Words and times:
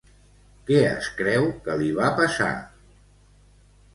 Què 0.69 0.79
es 0.85 1.09
creu 1.19 1.45
que 1.67 1.77
li 1.83 1.91
va 1.99 2.09
passar? 2.21 2.49